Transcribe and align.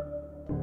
Thank 0.00 0.50
you. 0.50 0.59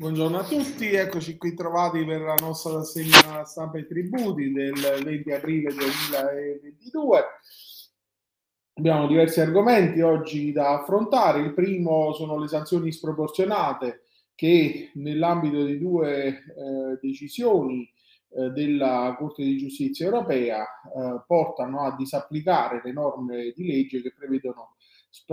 Buongiorno 0.00 0.38
a 0.38 0.44
tutti, 0.44 0.86
eccoci 0.94 1.36
qui 1.36 1.52
trovati 1.52 2.02
per 2.06 2.22
la 2.22 2.36
nostra 2.40 2.72
rassegna 2.72 3.44
stampa 3.44 3.76
e 3.76 3.86
tributi 3.86 4.50
del 4.50 4.72
20 4.72 5.30
aprile 5.30 5.74
2022. 5.74 7.22
Abbiamo 8.78 9.06
diversi 9.06 9.42
argomenti 9.42 10.00
oggi 10.00 10.52
da 10.52 10.80
affrontare. 10.80 11.40
Il 11.40 11.52
primo 11.52 12.14
sono 12.14 12.38
le 12.38 12.48
sanzioni 12.48 12.92
sproporzionate 12.92 14.04
che 14.34 14.90
nell'ambito 14.94 15.64
di 15.64 15.76
due 15.76 16.28
eh, 16.28 16.98
decisioni 17.02 17.86
eh, 18.30 18.48
della 18.52 19.14
Corte 19.18 19.42
di 19.42 19.58
Giustizia 19.58 20.06
europea 20.06 20.62
eh, 20.62 21.22
portano 21.26 21.82
a 21.82 21.94
disapplicare 21.94 22.80
le 22.82 22.92
norme 22.92 23.52
di 23.54 23.66
legge 23.66 24.00
che 24.00 24.14
prevedono 24.16 24.76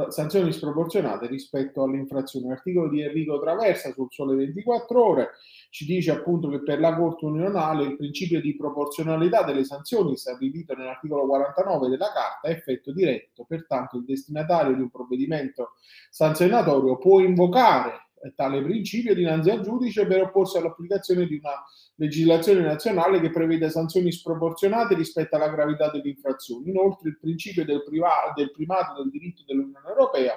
sanzioni 0.09 0.51
sproporzionate 0.51 1.27
rispetto 1.27 1.83
alle 1.83 1.97
infrazioni. 1.97 2.47
L'articolo 2.47 2.89
di 2.89 3.01
Enrico 3.01 3.39
Traversa 3.39 3.91
sul 3.91 4.07
Sole 4.09 4.35
24 4.35 5.05
Ore 5.05 5.29
ci 5.69 5.85
dice 5.85 6.11
appunto 6.11 6.49
che 6.49 6.63
per 6.63 6.79
la 6.79 6.95
Corte 6.95 7.25
unionale 7.25 7.83
il 7.83 7.95
principio 7.95 8.41
di 8.41 8.55
proporzionalità 8.55 9.43
delle 9.43 9.63
sanzioni 9.63 10.17
stabilito 10.17 10.73
nell'articolo 10.73 11.27
49 11.27 11.89
della 11.89 12.11
Carta 12.11 12.47
è 12.47 12.51
effetto 12.51 12.91
diretto, 12.91 13.45
pertanto 13.47 13.97
il 13.97 14.05
destinatario 14.05 14.73
di 14.73 14.81
un 14.81 14.89
provvedimento 14.89 15.73
sanzionatorio 16.09 16.97
può 16.97 17.19
invocare 17.19 18.06
tale 18.35 18.61
principio 18.61 19.13
dinanzi 19.13 19.49
al 19.49 19.61
giudice 19.61 20.05
per 20.05 20.21
opporsi 20.21 20.57
all'applicazione 20.57 21.25
di 21.25 21.35
una 21.35 21.63
legislazione 21.95 22.61
nazionale 22.61 23.19
che 23.19 23.29
prevede 23.29 23.69
sanzioni 23.69 24.11
sproporzionate 24.11 24.95
rispetto 24.95 25.35
alla 25.35 25.49
gravità 25.49 25.89
dell'infrazione. 25.89 26.69
Inoltre 26.69 27.09
il 27.09 27.19
principio 27.19 27.65
del, 27.65 27.83
priva- 27.83 28.33
del 28.35 28.51
primato 28.51 29.01
del 29.01 29.11
diritto 29.11 29.43
dell'Unione 29.45 29.87
Europea 29.87 30.33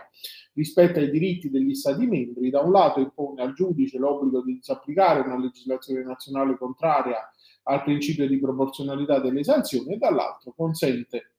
rispetto 0.55 0.99
ai 0.99 1.11
diritti 1.11 1.51
degli 1.51 1.75
Stati 1.75 2.07
membri, 2.07 2.51
da 2.51 2.61
un 2.61 2.73
lato 2.73 3.01
impone 3.01 3.43
al 3.43 3.55
giudice 3.55 3.99
l'obbligo 3.99 4.43
di 4.43 4.55
disapplicare 4.55 5.21
una 5.21 5.39
legislazione 5.39 6.03
nazionale 6.03 6.57
contraria 6.57 7.31
al 7.65 7.83
principio 7.83 8.27
di 8.27 8.39
proporzionalità 8.39 9.21
delle 9.21 9.45
sanzioni 9.45 9.95
e 9.95 9.99
dall'altro 9.99 10.53
consente 10.57 11.35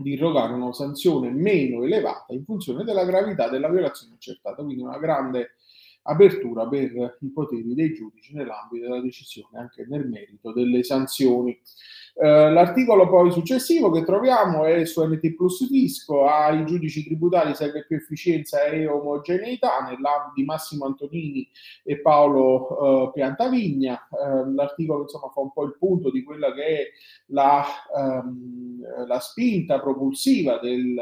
di 0.00 0.12
irrogare 0.12 0.54
una 0.54 0.72
sanzione 0.72 1.30
meno 1.30 1.84
elevata 1.84 2.32
in 2.32 2.44
funzione 2.44 2.84
della 2.84 3.04
gravità 3.04 3.48
della 3.48 3.68
violazione 3.68 4.14
accertata. 4.14 4.62
Quindi 4.62 4.82
una 4.82 4.98
grande 4.98 5.56
apertura 6.10 6.66
per 6.66 7.18
i 7.20 7.28
poteri 7.32 7.74
dei 7.74 7.94
giudici 7.94 8.34
nell'ambito 8.34 8.86
della 8.86 9.00
decisione, 9.00 9.58
anche 9.58 9.86
nel 9.88 10.06
merito 10.08 10.52
delle 10.52 10.82
sanzioni. 10.82 11.58
Eh, 12.14 12.50
l'articolo 12.50 13.08
poi 13.08 13.30
successivo 13.30 13.90
che 13.90 14.04
troviamo 14.04 14.64
è 14.64 14.84
su 14.84 15.02
NT 15.02 15.34
Plus 15.36 15.66
Fisco, 15.68 16.26
ai 16.26 16.66
giudici 16.66 17.04
tributari 17.04 17.54
serve 17.54 17.86
più 17.86 17.96
efficienza 17.96 18.64
e 18.64 18.86
omogeneità 18.86 19.80
nell'ambito 19.80 20.32
di 20.34 20.44
Massimo 20.44 20.86
Antonini 20.86 21.48
e 21.84 22.00
Paolo 22.00 23.08
eh, 23.08 23.12
Piantavigna. 23.12 24.08
Eh, 24.08 24.52
l'articolo 24.52 25.02
insomma 25.02 25.30
fa 25.30 25.40
un 25.40 25.52
po' 25.52 25.64
il 25.64 25.76
punto 25.78 26.10
di 26.10 26.24
quella 26.24 26.52
che 26.52 26.64
è 26.64 26.82
la, 27.26 27.64
ehm, 27.96 29.06
la 29.06 29.20
spinta 29.20 29.80
propulsiva 29.80 30.58
del 30.58 30.98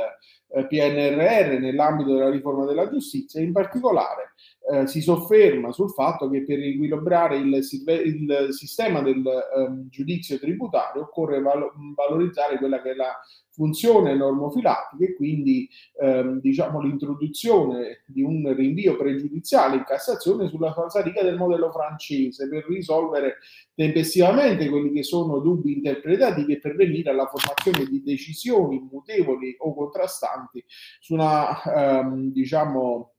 eh, 0.50 0.66
PNRR 0.66 1.58
nell'ambito 1.58 2.14
della 2.14 2.30
riforma 2.30 2.66
della 2.66 2.88
giustizia, 2.88 3.40
in 3.40 3.52
particolare 3.52 4.34
eh, 4.70 4.86
si 4.86 5.00
sofferma 5.00 5.72
sul 5.72 5.90
fatto 5.90 6.28
che 6.28 6.44
per 6.44 6.58
equilibrare 6.58 7.38
il, 7.38 7.54
il 7.54 8.48
sistema 8.50 9.00
del 9.00 9.22
um, 9.24 9.88
giudizio 9.88 10.38
tributario 10.38 11.02
occorre 11.02 11.40
val- 11.40 11.70
valorizzare 11.94 12.58
quella 12.58 12.82
che 12.82 12.90
è 12.90 12.94
la 12.94 13.18
funzione 13.58 14.14
normofilattica 14.14 15.04
e 15.04 15.16
quindi 15.16 15.68
ehm, 16.00 16.38
diciamo, 16.40 16.80
l'introduzione 16.80 18.04
di 18.06 18.22
un 18.22 18.54
rinvio 18.54 18.96
pregiudiziale 18.96 19.76
in 19.76 19.84
Cassazione 19.84 20.48
sulla 20.48 20.72
falsariga 20.72 21.22
del 21.22 21.36
modello 21.36 21.72
francese 21.72 22.48
per 22.48 22.64
risolvere 22.68 23.38
tempestivamente 23.74 24.68
quelli 24.68 24.92
che 24.92 25.02
sono 25.02 25.40
dubbi 25.40 25.72
interpretativi 25.72 26.52
e 26.52 26.60
pervenire 26.60 27.10
alla 27.10 27.26
formazione 27.26 27.90
di 27.90 28.00
decisioni 28.04 28.86
mutevoli 28.88 29.56
o 29.58 29.74
contrastanti 29.74 30.62
su 31.00 31.14
una 31.14 31.62
ehm, 31.62 32.30
diciamo 32.30 33.14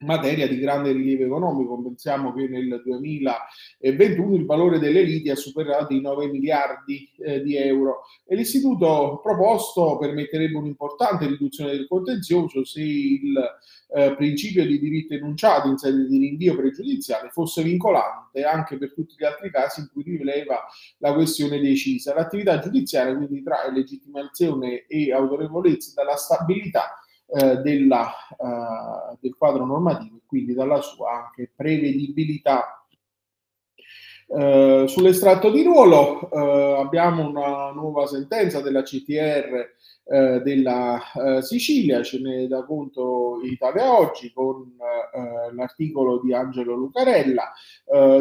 materia 0.00 0.46
di 0.46 0.58
grande 0.58 0.92
rilievo 0.92 1.24
economico. 1.24 1.80
Pensiamo 1.82 2.32
che 2.32 2.46
nel 2.48 2.80
2021 2.84 4.34
il 4.34 4.44
valore 4.44 4.78
delle 4.78 5.02
liti 5.02 5.30
ha 5.30 5.36
superato 5.36 5.92
i 5.92 6.00
9 6.00 6.28
miliardi 6.28 7.10
eh, 7.18 7.42
di 7.42 7.56
euro 7.56 8.02
e 8.24 8.36
l'istituto 8.36 9.20
proposto 9.22 9.96
permetterebbe 9.98 10.56
un'importante 10.56 11.26
riduzione 11.26 11.72
del 11.72 11.88
contenzioso 11.88 12.64
se 12.64 12.82
il 12.82 13.36
eh, 13.90 14.14
principio 14.14 14.66
di 14.66 14.78
diritto 14.78 15.14
enunciato 15.14 15.68
in 15.68 15.78
sede 15.78 16.06
di 16.06 16.18
rinvio 16.18 16.54
pregiudiziale 16.54 17.30
fosse 17.30 17.62
vincolante 17.62 18.44
anche 18.44 18.76
per 18.76 18.92
tutti 18.92 19.14
gli 19.16 19.24
altri 19.24 19.50
casi 19.50 19.80
in 19.80 19.88
cui 19.92 20.02
rileva 20.04 20.64
la 20.98 21.12
questione 21.14 21.58
decisa. 21.58 22.14
L'attività 22.14 22.58
giudiziaria 22.60 23.16
quindi 23.16 23.42
trae 23.42 23.72
legittimazione 23.72 24.86
e 24.86 25.12
autorevolezza 25.12 25.92
dalla 25.94 26.16
stabilità 26.16 26.94
eh, 27.30 27.56
della, 27.58 28.10
eh, 28.30 29.16
del 29.20 29.34
quadro 29.36 29.66
normativo 29.66 30.16
e 30.16 30.22
quindi 30.26 30.54
dalla 30.54 30.80
sua 30.80 31.26
anche 31.26 31.50
prevedibilità. 31.54 32.86
Eh, 34.30 34.84
sull'estratto 34.86 35.50
di 35.50 35.62
ruolo 35.62 36.30
eh, 36.30 36.80
abbiamo 36.80 37.26
una 37.26 37.70
nuova 37.72 38.06
sentenza 38.06 38.60
della 38.60 38.82
CTR 38.82 39.66
eh, 40.04 40.40
della 40.42 41.00
eh, 41.12 41.42
Sicilia, 41.42 42.02
ce 42.02 42.18
ne 42.18 42.46
dà 42.46 42.64
conto 42.64 43.40
Italia 43.42 43.98
Oggi 43.98 44.32
con 44.32 44.76
l'articolo 45.52 46.20
di 46.20 46.32
Angelo 46.32 46.74
Lucarella 46.74 47.52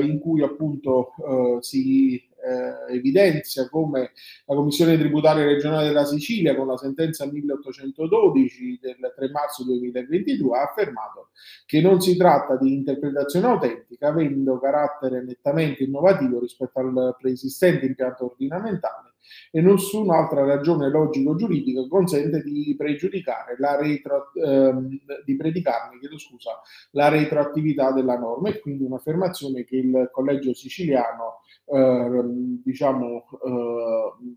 in 0.01 0.19
cui 0.19 0.41
appunto 0.41 1.11
si 1.59 2.25
eh, 2.47 2.95
evidenzia 2.95 3.67
come 3.67 4.11
la 4.45 4.55
Commissione 4.55 4.97
tributaria 4.97 5.45
regionale 5.45 5.87
della 5.87 6.05
Sicilia 6.05 6.55
con 6.55 6.67
la 6.67 6.77
sentenza 6.77 7.25
1812 7.25 8.79
del 8.81 9.13
3 9.15 9.29
marzo 9.29 9.65
2022 9.65 10.57
ha 10.57 10.63
affermato 10.63 11.29
che 11.65 11.81
non 11.81 11.99
si 11.99 12.15
tratta 12.15 12.55
di 12.55 12.73
interpretazione 12.73 13.47
autentica 13.47 14.07
avendo 14.07 14.59
carattere 14.59 15.23
nettamente 15.23 15.83
innovativo 15.83 16.39
rispetto 16.39 16.79
al 16.79 17.15
preesistente 17.19 17.85
impianto 17.85 18.25
ordinamentale 18.25 19.15
e 19.51 19.61
nessun'altra 19.61 20.45
ragione 20.45 20.89
logico-giuridica 20.89 21.87
consente 21.87 22.41
di 22.43 22.75
pregiudicare 22.77 23.55
la 23.59 23.75
retro, 23.75 24.31
ehm, 24.33 24.89
di 25.25 25.35
predicarne, 25.35 25.99
chiedo 25.99 26.17
scusa, 26.17 26.59
la 26.91 27.09
retroattività 27.09 27.91
della 27.91 28.17
norma 28.17 28.49
e 28.49 28.59
quindi 28.59 28.83
un'affermazione 28.83 29.63
che 29.63 29.77
il 29.77 30.09
collegio 30.11 30.53
siciliano 30.53 31.41
eh, 31.65 32.21
diciamo 32.63 33.25
eh, 33.45 34.35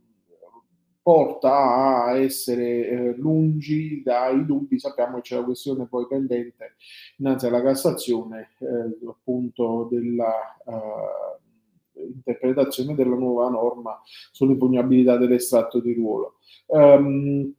porta 1.02 2.04
a 2.04 2.16
essere 2.18 2.88
eh, 2.88 3.14
lungi 3.16 4.02
dai 4.02 4.44
dubbi. 4.44 4.78
Sappiamo 4.78 5.16
che 5.16 5.22
c'è 5.22 5.36
la 5.36 5.44
questione 5.44 5.86
poi 5.86 6.06
pendente 6.06 6.76
innanzi 7.16 7.46
alla 7.46 7.62
Cassazione, 7.62 8.50
eh, 8.58 9.08
appunto 9.08 9.88
della 9.90 10.56
eh, 10.66 11.39
interpretazione 12.02 12.94
della 12.94 13.16
nuova 13.16 13.48
norma 13.48 14.00
sull'impugnabilità 14.32 15.16
dell'estratto 15.16 15.80
di 15.80 15.94
ruolo. 15.94 16.38
Um, 16.66 17.52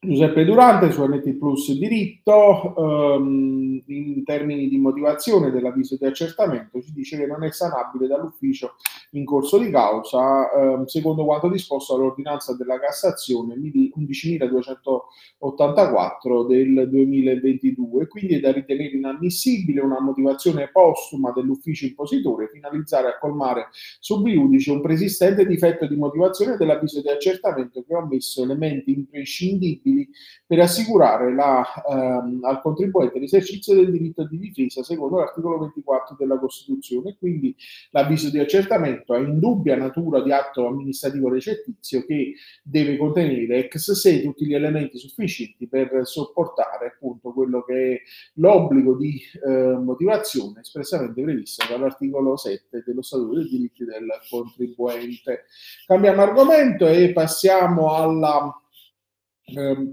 Giuseppe 0.00 0.44
Durante 0.44 0.92
su 0.92 1.04
NT 1.04 1.38
Plus 1.38 1.72
diritto, 1.72 2.72
um, 2.76 3.82
in 3.86 4.22
termini 4.22 4.68
di 4.68 4.78
motivazione 4.78 5.50
dell'avviso 5.50 5.96
di 5.96 6.06
accertamento, 6.06 6.80
ci 6.80 6.92
dice 6.92 7.18
che 7.18 7.26
non 7.26 7.42
è 7.42 7.50
sanabile 7.50 8.06
dall'ufficio 8.06 8.76
in 9.12 9.24
corso 9.24 9.56
di 9.58 9.70
causa, 9.70 10.50
um, 10.54 10.84
secondo 10.84 11.24
quanto 11.24 11.48
disposto 11.48 11.96
dall'ordinanza 11.96 12.54
della 12.54 12.78
Cassazione 12.78 13.56
11.284 13.56 16.46
del 16.46 16.88
2022, 16.88 18.06
quindi 18.06 18.36
è 18.36 18.40
da 18.40 18.52
ritenere 18.52 18.94
inammissibile 18.94 19.80
una 19.80 20.00
motivazione 20.00 20.70
postuma 20.70 21.32
dell'ufficio 21.32 21.86
impositore 21.86 22.48
finalizzare 22.52 23.08
a 23.08 23.18
colmare 23.18 23.70
subiudice 23.98 24.70
un 24.70 24.80
preesistente 24.80 25.44
difetto 25.44 25.88
di 25.88 25.96
motivazione 25.96 26.56
dell'avviso 26.56 27.00
di 27.00 27.08
accertamento 27.08 27.82
che 27.82 27.96
ha 27.96 28.06
messo 28.06 28.44
elementi 28.44 28.92
imprescindibili 28.92 29.86
disponibili 29.88 30.08
per 30.46 30.60
assicurare 30.60 31.34
la, 31.34 31.64
ehm, 31.88 32.40
al 32.42 32.60
contribuente 32.60 33.18
l'esercizio 33.18 33.74
del 33.74 33.90
diritto 33.90 34.26
di 34.26 34.38
difesa 34.38 34.82
secondo 34.82 35.18
l'articolo 35.18 35.58
24 35.58 36.16
della 36.18 36.38
Costituzione. 36.38 37.16
Quindi 37.18 37.54
l'avviso 37.90 38.30
di 38.30 38.38
accertamento 38.38 39.14
è 39.14 39.18
indubbia 39.18 39.76
natura 39.76 40.22
di 40.22 40.32
atto 40.32 40.66
amministrativo 40.66 41.28
recettizio 41.28 42.04
che 42.04 42.34
deve 42.62 42.96
contenere 42.96 43.58
ex 43.58 43.92
se 43.92 44.22
tutti 44.22 44.46
gli 44.46 44.54
elementi 44.54 44.98
sufficienti 44.98 45.68
per 45.68 46.00
sopportare 46.04 46.86
appunto 46.86 47.32
quello 47.32 47.62
che 47.62 47.94
è 47.94 48.00
l'obbligo 48.34 48.96
di 48.96 49.20
eh, 49.46 49.76
motivazione 49.76 50.60
espressamente 50.60 51.22
previsto 51.22 51.64
dall'articolo 51.68 52.36
7 52.36 52.82
dello 52.86 53.02
Statuto 53.02 53.34
dei 53.34 53.48
diritti 53.48 53.84
del 53.84 54.06
contribuente. 54.28 55.44
Cambiamo 55.86 56.22
argomento 56.22 56.86
e 56.86 57.12
passiamo 57.12 57.94
alla 57.94 58.52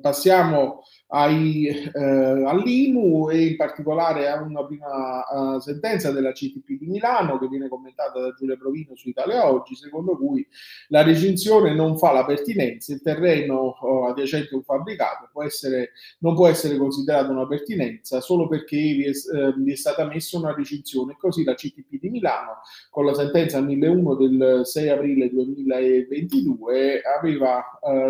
passiamo 0.01 0.83
ai, 1.07 1.67
eh, 1.67 1.99
all'IMU 2.01 3.29
e 3.29 3.45
in 3.47 3.55
particolare 3.55 4.27
a 4.27 4.41
una 4.41 4.65
prima 4.65 5.23
uh, 5.23 5.59
sentenza 5.59 6.11
della 6.11 6.31
CTP 6.31 6.79
di 6.79 6.87
Milano 6.87 7.37
che 7.37 7.47
viene 7.47 7.67
commentata 7.67 8.19
da 8.19 8.33
Giulia 8.33 8.57
Provino 8.57 8.95
su 8.95 9.09
Italia 9.09 9.49
Oggi, 9.49 9.75
secondo 9.75 10.17
cui 10.17 10.45
la 10.87 11.03
recinzione 11.03 11.73
non 11.75 11.97
fa 11.97 12.11
la 12.11 12.25
pertinenza, 12.25 12.93
il 12.93 13.01
terreno 13.01 13.77
uh, 13.79 14.05
adiacente 14.05 14.53
a 14.53 14.57
un 14.57 14.63
fabbricato 14.63 15.29
può 15.31 15.43
essere, 15.43 15.91
non 16.19 16.33
può 16.33 16.47
essere 16.47 16.77
considerato 16.77 17.31
una 17.31 17.47
pertinenza 17.47 18.19
solo 18.19 18.47
perché 18.47 18.77
vi 18.77 19.05
è, 19.05 19.11
uh, 19.37 19.53
vi 19.61 19.73
è 19.73 19.75
stata 19.75 20.05
messa 20.05 20.37
una 20.37 20.53
recinzione. 20.53 21.15
Così 21.19 21.43
la 21.43 21.53
CTP 21.53 21.99
di 21.99 22.09
Milano, 22.09 22.61
con 22.89 23.05
la 23.05 23.13
sentenza 23.13 23.61
1001 23.61 24.15
del 24.15 24.61
6 24.63 24.89
aprile 24.89 25.29
2022, 25.29 27.01
aveva 27.01 27.63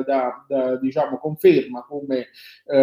da, 0.06 0.46
da 0.48 0.78
diciamo, 0.78 1.18
conferma 1.18 1.84
come 1.88 2.28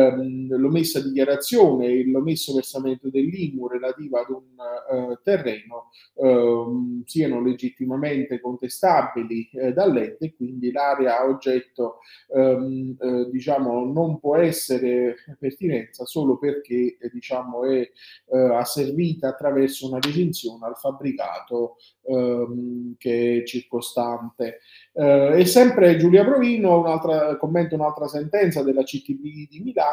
ehm, 0.09 0.57
l'omessa 0.57 1.01
dichiarazione 1.01 1.87
e 1.87 2.07
l'omesso 2.07 2.55
versamento 2.55 3.09
dell'IMU 3.11 3.69
relativa 3.69 4.21
ad 4.21 4.31
un 4.31 5.13
eh, 5.13 5.19
terreno 5.23 5.91
ehm, 6.17 7.03
siano 7.05 7.41
legittimamente 7.43 8.41
contestabili 8.41 9.51
eh, 9.53 9.73
dall'ente 9.73 10.35
quindi 10.35 10.71
l'area 10.73 11.25
oggetto 11.25 11.99
ehm, 12.35 12.97
eh, 13.01 13.31
diciamo, 13.31 13.85
non 13.85 14.19
può 14.19 14.37
essere 14.37 15.17
pertinenza 15.39 16.05
solo 16.05 16.39
perché 16.39 16.97
eh, 16.99 17.11
diciamo, 17.13 17.65
è 17.65 17.81
eh, 17.81 18.55
asservita 18.55 19.29
attraverso 19.29 19.89
una 19.89 19.99
recinzione 20.01 20.67
al 20.67 20.77
fabbricato 20.77 21.77
ehm, 22.03 22.95
che 22.99 23.41
è 23.41 23.47
circostante. 23.47 24.61
Eh, 24.93 25.41
e 25.41 25.47
sempre 25.47 25.97
Giulia 25.97 26.25
Provino 26.25 26.79
un'altra, 26.81 27.37
commenta 27.37 27.75
un'altra 27.75 28.09
sentenza 28.09 28.63
della 28.63 28.83
CTB 28.83 29.49
di 29.49 29.61
Milano 29.63 29.92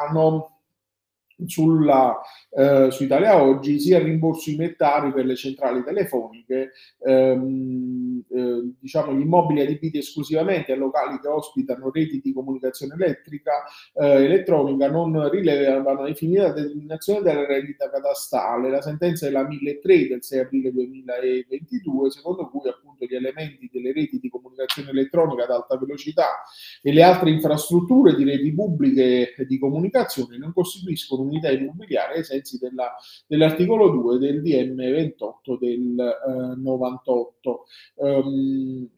sulla, 1.46 2.20
eh, 2.52 2.90
su 2.92 3.04
Italia 3.04 3.42
Oggi 3.42 3.80
sia 3.80 3.98
il 3.98 4.06
rimborso 4.06 4.50
inettari 4.50 5.12
per 5.12 5.26
le 5.26 5.36
centrali 5.36 5.84
telefoniche, 5.84 6.72
ehm, 7.06 7.99
eh, 8.30 8.74
diciamo 8.80 9.14
gli 9.14 9.22
immobili 9.22 9.62
adibiti 9.62 9.98
esclusivamente 9.98 10.72
a 10.72 10.76
locali 10.76 11.20
che 11.20 11.28
ospitano 11.28 11.92
reti 11.92 12.20
di 12.24 12.34
comunicazione 12.34 12.96
elettrica, 12.96 13.52
eh, 13.94 14.24
elettronica 14.26 14.90
non 14.90 15.30
rilevano 15.30 16.02
ai 16.02 16.16
fini 16.16 16.34
della 16.34 16.52
determinazione 16.52 17.22
della 17.22 17.46
rendita 17.46 17.90
catastale. 17.90 18.70
La 18.70 18.82
sentenza 18.82 19.28
è 19.28 19.30
la 19.30 19.48
1003 19.48 20.08
del 20.08 20.24
6 20.24 20.40
aprile 20.40 20.72
2022, 20.72 22.12
secondo 22.12 22.50
cui 22.50 22.70
appunto 22.70 23.06
gli 23.06 23.16
elementi 23.16 23.70
delle 23.72 23.94
reti 23.94 24.20
di 24.20 24.30
comunicazione 24.30 24.90
elettronica 24.90 25.44
ad 25.44 25.52
alta 25.52 25.78
velocità 25.78 26.44
e 26.82 26.92
le 26.92 27.04
altre 27.04 27.30
infrastrutture 27.30 28.16
di 28.16 28.24
reti 28.24 28.54
pubbliche 28.54 29.36
di 29.48 29.58
comunicazione 29.60 30.38
non 30.38 30.54
costituiscono 30.54 31.24
unità 31.24 31.52
immobiliare 31.52 32.16
ai 32.16 32.24
sensi 32.24 32.58
della, 32.58 32.96
dell'articolo 33.28 33.90
2 33.90 34.18
del 34.18 34.42
DM 34.42 34.76
28 34.76 35.58
del 35.58 36.00
eh, 36.00 36.56
98. 36.58 37.66
Um, 38.18 38.90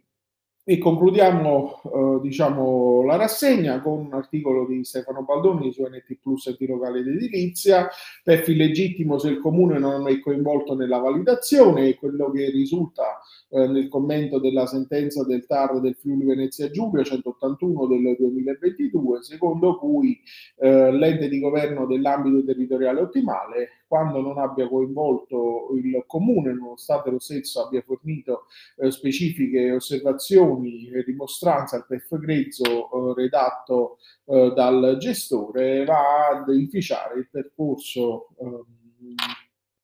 e 0.63 0.77
concludiamo 0.77 1.81
eh, 1.83 2.19
diciamo, 2.21 3.03
la 3.03 3.15
rassegna 3.15 3.81
con 3.81 4.05
un 4.05 4.13
articolo 4.13 4.67
di 4.67 4.83
Stefano 4.83 5.23
Baldoni 5.23 5.73
su 5.73 5.81
NT 5.81 6.19
Plus 6.21 6.47
e 6.47 6.55
di 6.57 6.67
locale 6.67 7.03
d'edilizia. 7.03 7.89
PEF 8.23 8.47
illegittimo 8.47 9.17
se 9.17 9.29
il 9.29 9.39
comune 9.39 9.79
non 9.79 10.07
è 10.07 10.19
coinvolto 10.19 10.75
nella 10.75 10.99
validazione 10.99 11.87
e 11.87 11.95
quello 11.95 12.29
che 12.29 12.51
risulta 12.51 13.19
eh, 13.49 13.67
nel 13.67 13.89
commento 13.89 14.39
della 14.39 14.67
sentenza 14.67 15.25
del 15.25 15.47
TAR 15.47 15.79
del 15.79 15.95
Friuli 15.95 16.25
Venezia 16.25 16.69
Giulia 16.69 17.03
181 17.03 17.87
del 17.87 18.15
2022, 18.19 19.23
secondo 19.23 19.77
cui 19.79 20.21
eh, 20.57 20.91
l'ente 20.91 21.27
di 21.27 21.39
governo 21.39 21.87
dell'ambito 21.87 22.45
territoriale 22.45 23.01
ottimale 23.01 23.80
quando 23.91 24.21
non 24.21 24.37
abbia 24.37 24.69
coinvolto 24.69 25.71
il 25.75 26.05
comune, 26.07 26.53
nonostante 26.53 27.09
lo 27.09 27.19
stesso 27.19 27.65
abbia 27.65 27.81
fornito 27.81 28.45
eh, 28.77 28.89
specifiche 28.89 29.69
osservazioni 29.73 30.89
e 30.89 31.03
dimostranze 31.03 31.75
al 31.75 31.85
PEF 31.85 32.17
grezzo 32.17 32.63
eh, 32.63 33.13
redatto 33.13 33.97
eh, 34.27 34.53
dal 34.55 34.95
gestore, 34.97 35.83
va 35.83 36.29
ad 36.29 36.47
inficiare 36.55 37.19
il 37.19 37.27
percorso 37.29 38.29
ehm, 38.39 38.63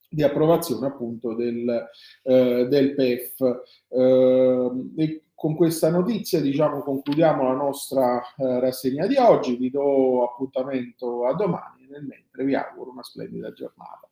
di 0.10 0.24
approvazione 0.24 0.88
appunto 0.88 1.36
del, 1.36 1.90
eh, 2.24 2.66
del 2.70 2.96
PEF. 2.96 3.42
Eh, 3.90 4.72
e 4.96 5.24
con 5.36 5.54
questa 5.58 5.90
notizia 5.90 6.40
diciamo 6.40 6.80
concludiamo 6.80 7.44
la 7.44 7.56
nostra 7.56 8.22
eh, 8.38 8.62
rassegna 8.62 9.06
di 9.06 9.18
oggi, 9.18 9.58
vi 9.58 9.70
do 9.70 10.24
appuntamento 10.24 11.28
a 11.28 11.34
domani 11.34 11.77
nel 11.88 12.04
mentre 12.04 12.44
vi 12.44 12.56
auguro 12.56 12.92
una 12.92 13.04
splendida 13.04 13.52
giornata. 13.52 14.10